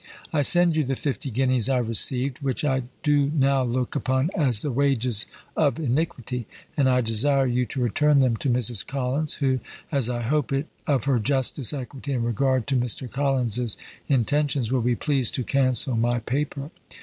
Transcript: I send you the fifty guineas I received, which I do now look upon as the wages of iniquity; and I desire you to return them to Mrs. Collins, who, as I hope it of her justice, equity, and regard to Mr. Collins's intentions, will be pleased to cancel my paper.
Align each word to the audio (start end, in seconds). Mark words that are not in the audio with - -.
I 0.33 0.41
send 0.41 0.75
you 0.75 0.83
the 0.83 0.95
fifty 0.95 1.29
guineas 1.29 1.69
I 1.69 1.77
received, 1.77 2.39
which 2.39 2.65
I 2.65 2.85
do 3.03 3.27
now 3.35 3.61
look 3.61 3.95
upon 3.95 4.31
as 4.35 4.63
the 4.63 4.71
wages 4.71 5.27
of 5.55 5.77
iniquity; 5.77 6.47
and 6.75 6.89
I 6.89 7.01
desire 7.01 7.45
you 7.45 7.67
to 7.67 7.79
return 7.81 8.17
them 8.19 8.35
to 8.37 8.49
Mrs. 8.49 8.83
Collins, 8.87 9.35
who, 9.35 9.59
as 9.91 10.09
I 10.09 10.23
hope 10.23 10.51
it 10.51 10.65
of 10.87 11.03
her 11.03 11.19
justice, 11.19 11.71
equity, 11.71 12.13
and 12.13 12.25
regard 12.25 12.65
to 12.65 12.75
Mr. 12.75 13.07
Collins's 13.07 13.77
intentions, 14.09 14.71
will 14.71 14.81
be 14.81 14.95
pleased 14.95 15.35
to 15.35 15.43
cancel 15.43 15.95
my 15.95 16.17
paper. 16.17 16.71